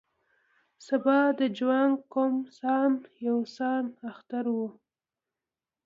[0.85, 2.91] سبا د جوانګ قوم سان
[3.27, 4.57] یو سان اختر و.